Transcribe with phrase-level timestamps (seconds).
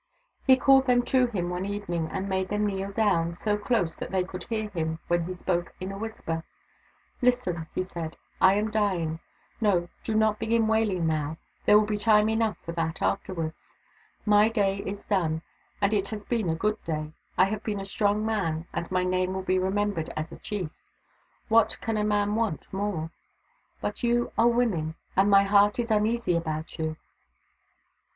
[0.47, 4.09] He called them to him one evening, and made them kneel down, so close that
[4.09, 6.43] they could hear him when he spoke in a whisper."
[7.21, 8.17] Listen," he said."
[8.51, 9.19] I am dying.
[9.61, 13.55] No, do not begin wailing now— there will be time enough for that afterwards.
[14.25, 15.43] My day is done,
[15.79, 19.03] and it has been a good day: I have been a strong man and my
[19.03, 20.71] name will be remembered as a chief.
[21.47, 23.11] What can a man want more?
[23.81, 26.97] But you are women, and my heart is uneasy about you."